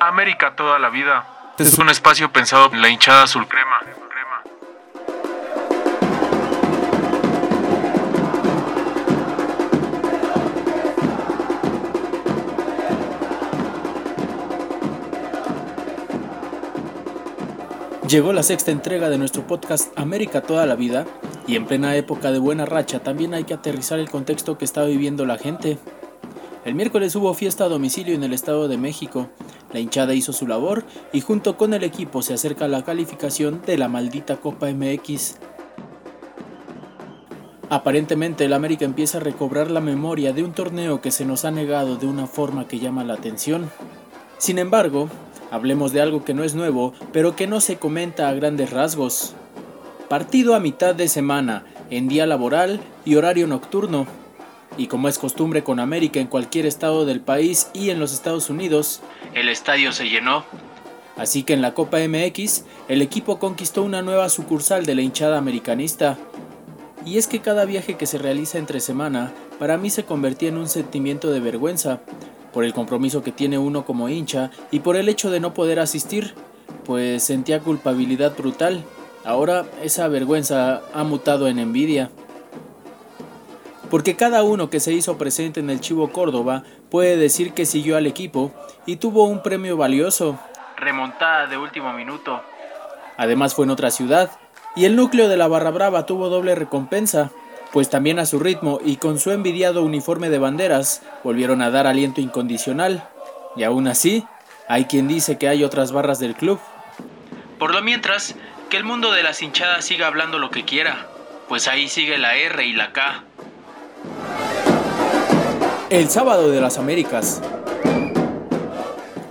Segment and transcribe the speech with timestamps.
[0.00, 1.54] América toda la vida.
[1.58, 3.80] Es un espacio pensado en la hinchada azul crema.
[18.08, 21.04] Llegó la sexta entrega de nuestro podcast América toda la vida
[21.46, 24.84] y en plena época de buena racha también hay que aterrizar el contexto que está
[24.84, 25.78] viviendo la gente.
[26.68, 29.30] El miércoles hubo fiesta a domicilio en el Estado de México.
[29.72, 33.78] La hinchada hizo su labor y junto con el equipo se acerca la calificación de
[33.78, 35.36] la maldita Copa MX.
[37.70, 41.50] Aparentemente el América empieza a recobrar la memoria de un torneo que se nos ha
[41.50, 43.70] negado de una forma que llama la atención.
[44.36, 45.08] Sin embargo,
[45.50, 49.32] Hablemos de algo que no es nuevo, pero que no se comenta a grandes rasgos.
[50.06, 54.06] Partido a mitad de semana, en día laboral y horario nocturno.
[54.78, 58.48] Y como es costumbre con América en cualquier estado del país y en los Estados
[58.48, 59.00] Unidos,
[59.34, 60.44] el estadio se llenó.
[61.16, 65.36] Así que en la Copa MX, el equipo conquistó una nueva sucursal de la hinchada
[65.36, 66.16] americanista.
[67.04, 70.58] Y es que cada viaje que se realiza entre semana, para mí se convertía en
[70.58, 72.00] un sentimiento de vergüenza,
[72.52, 75.80] por el compromiso que tiene uno como hincha y por el hecho de no poder
[75.80, 76.34] asistir,
[76.84, 78.84] pues sentía culpabilidad brutal.
[79.24, 82.10] Ahora esa vergüenza ha mutado en envidia.
[83.90, 87.96] Porque cada uno que se hizo presente en el Chivo Córdoba puede decir que siguió
[87.96, 88.52] al equipo
[88.86, 90.38] y tuvo un premio valioso.
[90.76, 92.42] Remontada de último minuto.
[93.16, 94.30] Además fue en otra ciudad,
[94.76, 97.32] y el núcleo de la Barra Brava tuvo doble recompensa,
[97.72, 101.86] pues también a su ritmo y con su envidiado uniforme de banderas volvieron a dar
[101.86, 103.08] aliento incondicional.
[103.56, 104.24] Y aún así,
[104.68, 106.60] hay quien dice que hay otras barras del club.
[107.58, 108.36] Por lo mientras,
[108.70, 111.08] que el mundo de las hinchadas siga hablando lo que quiera,
[111.48, 113.24] pues ahí sigue la R y la K.
[115.90, 117.40] El sábado de las Américas.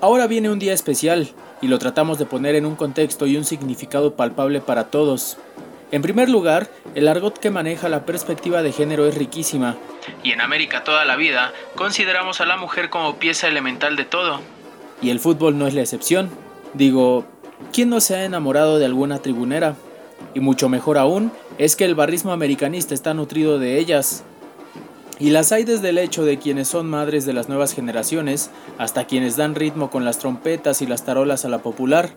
[0.00, 1.28] Ahora viene un día especial
[1.60, 5.38] y lo tratamos de poner en un contexto y un significado palpable para todos.
[5.90, 9.76] En primer lugar, el argot que maneja la perspectiva de género es riquísima,
[10.22, 14.40] y en América toda la vida consideramos a la mujer como pieza elemental de todo.
[15.02, 16.30] Y el fútbol no es la excepción.
[16.72, 17.24] Digo,
[17.72, 19.76] ¿quién no se ha enamorado de alguna tribunera?
[20.34, 24.24] Y mucho mejor aún, es que el barrismo americanista está nutrido de ellas.
[25.18, 29.06] Y las hay desde el hecho de quienes son madres de las nuevas generaciones, hasta
[29.06, 32.10] quienes dan ritmo con las trompetas y las tarolas a la popular.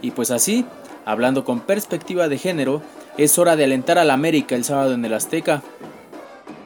[0.00, 0.64] Y pues así,
[1.04, 2.82] hablando con perspectiva de género,
[3.18, 5.62] es hora de alentar al América el sábado en el Azteca.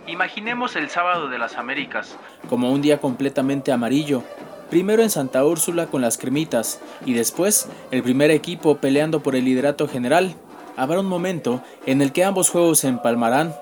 [0.06, 2.16] Imaginemos el sábado de las Américas
[2.49, 4.22] como un día completamente amarillo.
[4.70, 9.44] Primero en Santa Úrsula con las cremitas y después el primer equipo peleando por el
[9.44, 10.34] liderato general.
[10.76, 13.54] Habrá un momento en el que ambos juegos se empalmarán.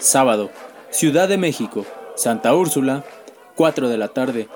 [0.00, 0.50] Sábado,
[0.90, 3.04] Ciudad de México, Santa Úrsula,
[3.54, 4.48] 4 de la tarde.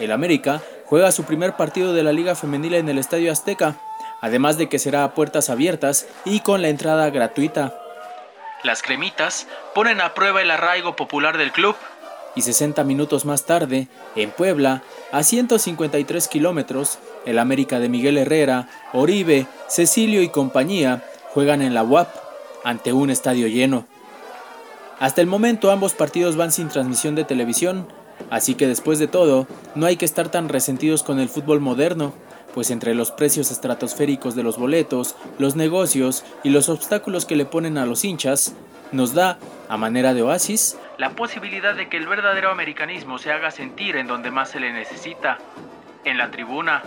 [0.00, 3.76] El América juega su primer partido de la Liga Femenil en el Estadio Azteca
[4.22, 7.74] además de que será a puertas abiertas y con la entrada gratuita.
[8.62, 11.76] Las cremitas ponen a prueba el arraigo popular del club
[12.34, 18.68] y 60 minutos más tarde, en Puebla, a 153 kilómetros, el América de Miguel Herrera,
[18.94, 22.08] Oribe, Cecilio y compañía juegan en la UAP
[22.64, 23.86] ante un estadio lleno.
[25.02, 27.88] Hasta el momento ambos partidos van sin transmisión de televisión,
[28.30, 32.14] así que después de todo, no hay que estar tan resentidos con el fútbol moderno,
[32.54, 37.44] pues entre los precios estratosféricos de los boletos, los negocios y los obstáculos que le
[37.44, 38.54] ponen a los hinchas,
[38.92, 43.50] nos da, a manera de oasis, la posibilidad de que el verdadero americanismo se haga
[43.50, 45.38] sentir en donde más se le necesita,
[46.04, 46.84] en la tribuna.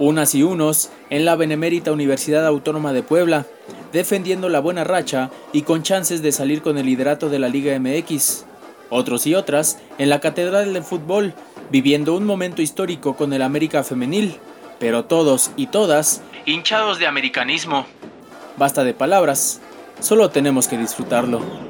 [0.00, 3.46] Unas y unos en la Benemérita Universidad Autónoma de Puebla,
[3.92, 7.78] defendiendo la buena racha y con chances de salir con el liderato de la Liga
[7.78, 8.44] MX.
[8.90, 11.34] Otros y otras en la Catedral del Fútbol,
[11.70, 14.36] viviendo un momento histórico con el América Femenil,
[14.78, 17.86] pero todos y todas hinchados de americanismo.
[18.56, 19.60] Basta de palabras,
[20.00, 21.67] solo tenemos que disfrutarlo.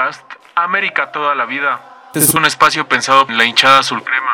[0.00, 1.78] Podcast América toda la vida.
[2.14, 4.29] Es un espacio pensado en la hinchada azul crema.